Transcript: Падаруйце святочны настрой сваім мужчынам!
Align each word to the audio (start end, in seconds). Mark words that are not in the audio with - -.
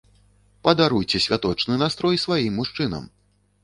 Падаруйце 0.67 1.23
святочны 1.27 1.79
настрой 1.85 2.15
сваім 2.27 2.53
мужчынам! 2.65 3.03